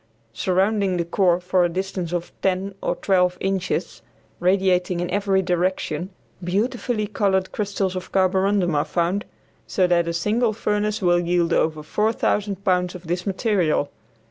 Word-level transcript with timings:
Surrounding 0.33 0.97
the 0.97 1.05
core 1.05 1.39
for 1.39 1.63
a 1.63 1.69
distance 1.69 2.11
of 2.11 2.31
ten 2.41 2.73
or 2.81 2.95
twelve 2.95 3.37
inches, 3.39 4.01
radiating 4.39 4.99
in 4.99 5.07
every 5.11 5.43
direction, 5.43 6.09
beautifully 6.43 7.05
colored 7.05 7.51
crystals 7.51 7.95
of 7.95 8.11
carborundum 8.11 8.73
are 8.73 8.83
found, 8.83 9.25
so 9.67 9.85
that 9.85 10.07
a 10.07 10.11
single 10.13 10.53
furnace 10.53 11.03
will 11.03 11.19
yield 11.19 11.53
over 11.53 11.83
4000 11.83 12.65
pounds 12.65 12.95
of 12.95 13.05
this 13.05 13.27
material. 13.27 13.91